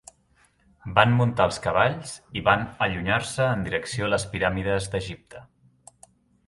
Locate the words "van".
0.99-1.13, 2.49-2.65